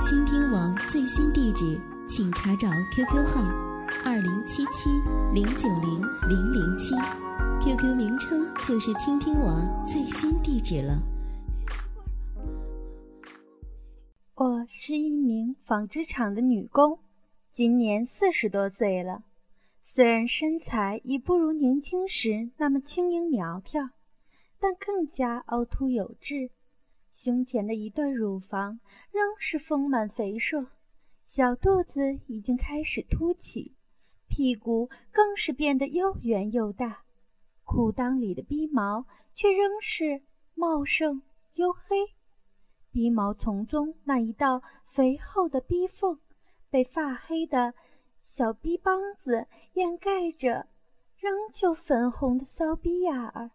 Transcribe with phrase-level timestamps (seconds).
[0.00, 3.42] 倾听网最新地址，请查找 QQ 号
[4.02, 4.88] 二零七七
[5.34, 6.94] 零九零零零七
[7.62, 10.98] ，QQ 名称就是倾听网最新地址了。
[14.36, 16.98] 我是一名纺织厂的女工，
[17.50, 19.24] 今年四十多岁了。
[19.82, 23.90] 虽然身材已不如年轻时那么轻盈苗条，
[24.58, 26.50] 但更加凹凸有致。
[27.12, 30.68] 胸前的一对乳房仍是丰满肥硕，
[31.24, 33.74] 小肚子已经开始凸起，
[34.28, 37.04] 屁股更是变得又圆又大。
[37.64, 40.22] 裤裆里的逼毛却仍是
[40.54, 41.22] 茂盛
[41.54, 42.14] 黝黑。
[42.90, 46.18] 鼻毛丛中那一道肥厚的逼缝，
[46.68, 47.74] 被发黑的
[48.22, 50.66] 小逼帮子掩盖着，
[51.16, 53.52] 仍旧粉红的骚逼眼儿。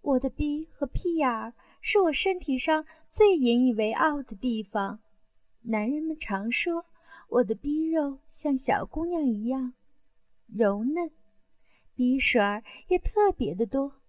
[0.00, 1.52] 我的逼和屁眼儿
[1.88, 4.98] 是我身体上最引以为傲的地方。
[5.62, 6.84] 男人们常说
[7.28, 9.72] 我的逼肉像小姑娘一样
[10.48, 11.12] 柔嫩，
[11.94, 14.00] 逼水儿也特别的多。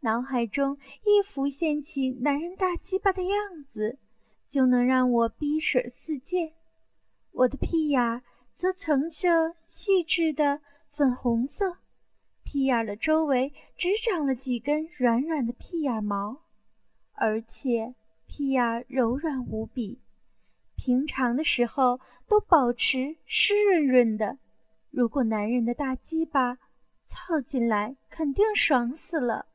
[0.00, 3.98] 脑海中一浮现起男人大鸡巴的样子，
[4.46, 6.52] 就能让我逼水四溅。
[7.32, 11.78] 我的屁眼儿则呈着细致的粉红色，
[12.44, 16.42] 屁眼儿的周围只长了几根软软的屁眼毛，
[17.16, 17.94] 而且
[18.26, 20.00] 屁眼柔软无比，
[20.76, 24.38] 平常的时候都保持湿润润的。
[24.90, 26.58] 如果男人的大鸡巴
[27.06, 29.46] 操进来，肯定爽死了。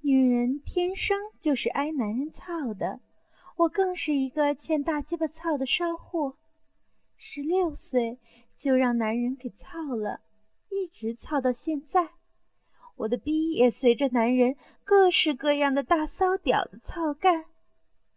[0.00, 3.00] 女人天生就是挨男人操的，
[3.56, 6.36] 我更是一个欠大鸡巴操的骚货。
[7.16, 8.18] 十六岁
[8.54, 10.20] 就让男人给操了，
[10.68, 12.10] 一直操到现在。
[12.96, 17.46] 我的逼也随着男人各式各样的大骚屌的操干，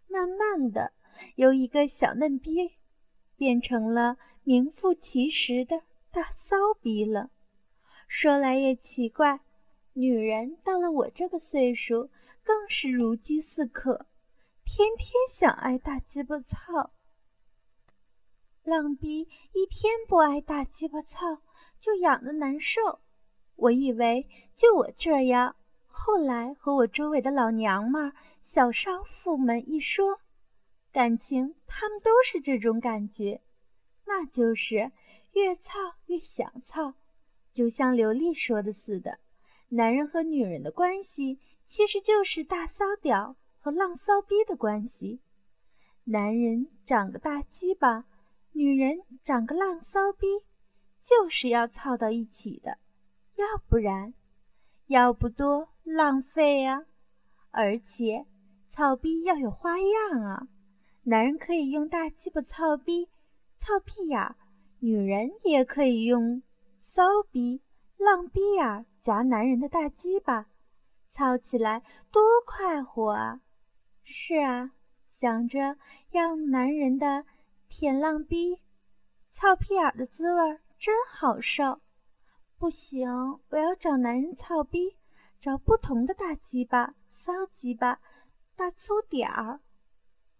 [0.07, 0.93] 慢慢的
[1.35, 2.73] 由一个小嫩逼，
[3.35, 7.31] 变成了名副其实的大骚逼了。
[8.07, 9.41] 说来也奇怪。
[9.93, 12.11] 女人到了我这个岁数，
[12.43, 14.05] 更是如饥似渴，
[14.63, 16.91] 天天想挨大鸡巴操。
[18.61, 21.41] 浪逼一天不挨大鸡巴操，
[21.79, 22.99] 就痒得难受。
[23.57, 25.55] 我以为就我这样，
[25.87, 30.21] 后来和我周围的老娘们、小少妇们一说，
[30.91, 33.41] 感情他们都是这种感觉，
[34.05, 34.91] 那就是
[35.33, 36.93] 越操越想操，
[37.51, 39.19] 就像刘丽说的似的。
[39.69, 45.19] 男人和女人的关系，其实就是大骚屌和浪骚逼的关系。
[46.05, 48.05] 男人长个大鸡巴，
[48.53, 50.25] 女人长个浪骚逼，
[51.01, 52.77] 就是要操到一起的，
[53.37, 54.13] 要不然，
[54.87, 56.85] 要不多浪费啊！
[57.51, 58.25] 而且，
[58.67, 60.47] 操逼要有花样啊！
[61.03, 63.09] 男人可以用大鸡巴操逼、
[63.55, 64.35] 操屁眼，
[64.79, 66.41] 女人也可以用
[66.79, 67.61] 骚逼。
[67.97, 70.47] 浪逼眼儿夹男人的大鸡巴，
[71.07, 71.81] 操起来
[72.11, 73.41] 多快活啊！
[74.03, 74.71] 是啊，
[75.07, 75.77] 想着
[76.09, 77.25] 让男人的
[77.67, 78.61] 舔浪逼、
[79.31, 81.81] 操屁眼的滋味真好受。
[82.59, 83.09] 不行，
[83.49, 84.97] 我要找男人操逼，
[85.39, 87.99] 找不同的大鸡巴、骚鸡巴、
[88.55, 89.59] 大粗点儿、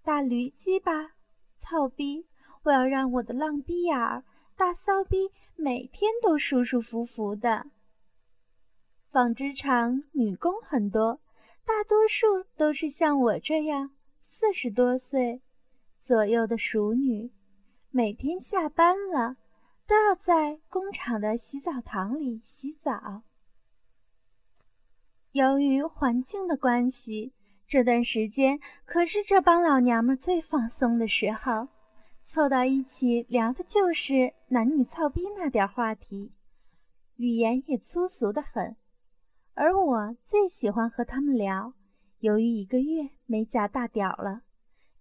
[0.04, 1.12] 大驴鸡巴、
[1.58, 2.28] 操逼。
[2.64, 4.24] 我要让我的浪逼眼儿。
[4.58, 7.68] 大骚逼每天都舒舒服服的。
[9.08, 11.22] 纺织厂女工很多，
[11.64, 12.26] 大多数
[12.58, 13.92] 都是像我这样
[14.24, 15.44] 四十多岁
[16.02, 17.32] 左右的熟女，
[17.92, 19.38] 每天下班了
[19.88, 23.24] 都要在工厂的洗澡堂里洗澡。
[25.32, 27.34] 由于环境的关系，
[27.66, 31.70] 这段时间可是这帮老娘们最放松的时候。
[32.30, 36.34] 凑到一起聊的就是男女操逼那点话题，
[37.16, 38.76] 语言也粗俗的很，
[39.54, 41.74] 而我最喜欢和他们聊。
[42.20, 44.42] 由于一个月没夹大屌了，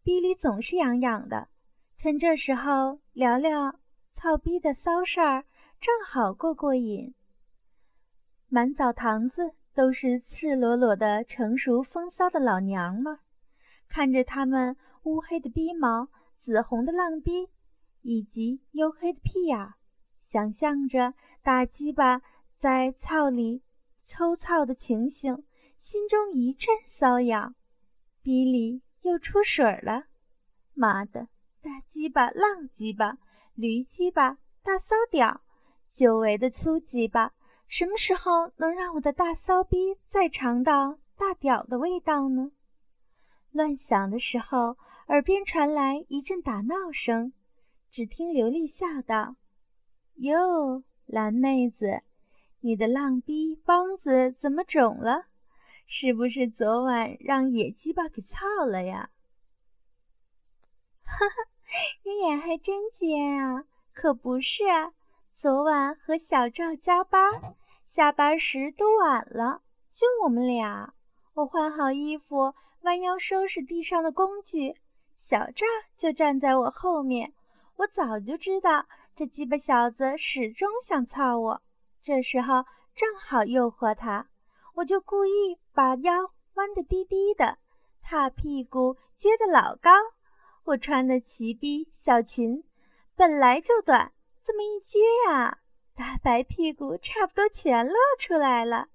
[0.04, 1.48] 逼里总是痒痒的，
[1.96, 3.80] 趁这时候聊聊
[4.16, 5.44] 操逼的骚事儿，
[5.78, 7.14] 正好过过瘾。
[8.48, 13.18] 满澡堂子都是赤裸裸的成熟风骚的老娘们，
[13.86, 16.08] 看着他们乌黑的逼毛。
[16.38, 17.48] 紫红的浪逼，
[18.02, 19.74] 以及黝黑的屁眼，
[20.18, 22.20] 想象着大鸡巴
[22.58, 23.62] 在操里
[24.02, 25.44] 抽操的情形，
[25.78, 27.54] 心中一阵瘙痒，
[28.22, 30.04] 逼里又出水了。
[30.74, 31.28] 妈的，
[31.62, 33.16] 大鸡巴、浪鸡巴、
[33.56, 35.40] 驴鸡巴、大骚屌，
[35.90, 37.32] 久违的粗鸡巴，
[37.66, 42.52] 什么时候能让我的大骚逼再尝到大屌的味道呢？
[43.52, 44.76] 乱想的时候，
[45.08, 47.32] 耳边传来一阵打闹声。
[47.90, 49.36] 只听刘丽笑道
[50.16, 52.02] ：“哟，蓝妹子，
[52.60, 55.28] 你的浪逼帮子怎么肿了？
[55.86, 59.08] 是不是昨晚让野鸡巴给操了呀？”
[61.04, 61.50] 哈哈，
[62.04, 63.64] 你眼还真尖啊！
[63.92, 64.92] 可不是啊，
[65.32, 70.94] 昨晚和小赵加班，下班时都晚了，就我们俩。
[71.34, 74.76] 我换好衣服，弯腰收拾地上的工具，
[75.16, 75.66] 小赵
[75.96, 77.34] 就站在我后面。
[77.76, 81.62] 我早就知道这鸡巴小子始终想操我，
[82.02, 82.64] 这时候
[82.94, 84.28] 正好诱惑他，
[84.76, 87.58] 我就故意把腰弯得低低的，
[88.00, 89.90] 他屁股撅得老高。
[90.66, 92.64] 我穿的齐逼小裙
[93.14, 95.58] 本来就短，这么一撅呀，
[95.94, 98.88] 大白屁股差不多全露出来了。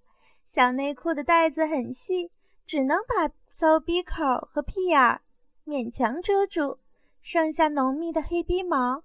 [0.45, 2.29] 小内裤的带子很细，
[2.65, 4.15] 只能把骚逼口
[4.51, 5.21] 和屁眼儿
[5.65, 6.79] 勉强遮住。
[7.21, 9.03] 剩下浓密的黑逼毛，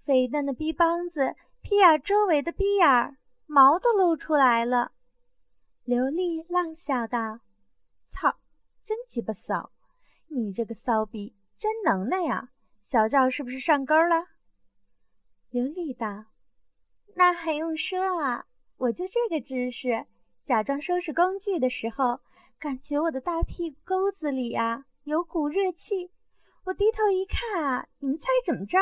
[0.00, 4.92] 肥嫩的逼帮子，屁眼周围的逼眼儿毛都露出来了。
[5.84, 7.38] 刘丽浪笑道
[8.10, 8.36] ：“操，
[8.84, 9.70] 真鸡巴骚！
[10.26, 12.50] 你这个骚逼真能耐呀！
[12.80, 14.28] 小赵是不是上钩了？”
[15.50, 16.26] 刘丽道
[17.16, 18.46] ：“那还用说啊！
[18.76, 20.06] 我就这个姿势，
[20.44, 22.20] 假装收拾工具的时候，
[22.58, 26.12] 感觉我的大屁股沟子里啊有股热气。”
[26.64, 28.78] 我低头一看啊，你们猜怎么着？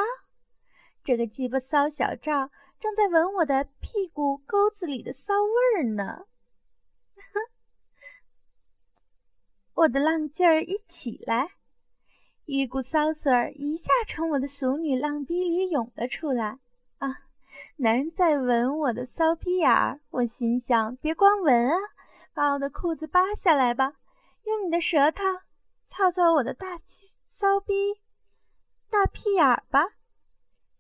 [1.04, 2.50] 这个鸡巴骚小赵
[2.80, 6.26] 正在闻我的屁股沟子里的骚味儿呢。
[9.74, 11.55] 我的浪劲儿一起来，
[12.46, 16.58] 一股骚水儿一下从我的熟女浪逼里涌了出来。
[16.98, 17.08] 啊，
[17.76, 21.76] 男人在闻我的骚逼眼儿，我心想：别光闻啊，
[22.32, 23.94] 把我的裤子扒下来吧，
[24.44, 25.22] 用你的舌头
[25.88, 26.80] 操操我的大。
[27.38, 28.00] 骚逼，
[28.88, 29.96] 大屁眼儿吧！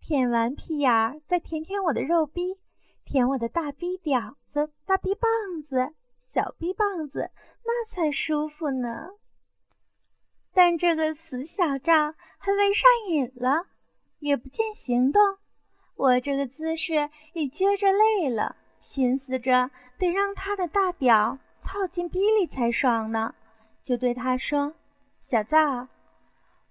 [0.00, 2.58] 舔完屁眼儿，再舔舔我的肉逼，
[3.04, 7.30] 舔我的大逼屌子、大逼棒子、小逼棒子，
[7.62, 9.10] 那才舒服呢。
[10.56, 11.92] 但这个死小赵
[12.38, 13.66] 还未上瘾了，
[14.20, 15.20] 也不见行动。
[15.96, 23.34] 我这个姿势已撅着累了，寻思着得让他的大屌操进逼里才爽呢，
[23.82, 24.72] 就对他说
[25.20, 25.88] ：“小赵。”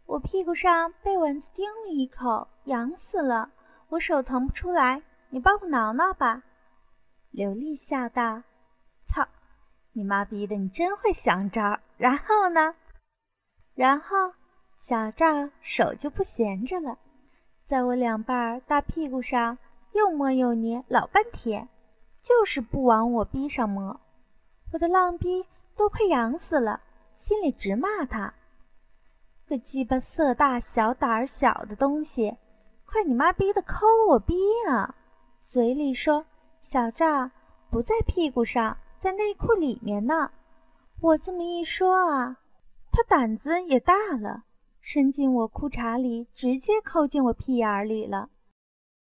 [0.08, 3.52] 我屁股上被蚊子叮了一口，痒死了。
[3.90, 6.42] 我手腾不出来，你帮我挠挠吧。
[7.30, 8.42] 刘丽笑道
[9.06, 9.28] ：“操，
[9.94, 12.74] 你妈逼的，你真会想招。”然后呢？
[13.76, 14.34] 然后
[14.78, 16.98] 小赵手就不闲着了，
[17.66, 19.58] 在我两瓣大屁股上
[19.92, 21.68] 又摸又捏老半天，
[22.22, 24.00] 就是不往我逼上摸。
[24.72, 25.46] 我的浪逼
[25.76, 26.82] 都快痒死了，
[27.14, 28.34] 心里直骂他。
[29.48, 32.38] 个鸡巴色大小胆儿小的东西，
[32.86, 34.36] 快你妈逼的抠我逼
[34.70, 34.96] 啊！
[35.44, 36.26] 嘴里说
[36.62, 37.30] 小赵
[37.70, 40.32] 不在屁股上，在内裤里面呢。
[41.02, 42.38] 我这么一说啊，
[42.96, 44.46] 他胆子也大了，
[44.80, 48.30] 伸进我裤衩里，直接抠进我屁眼里了。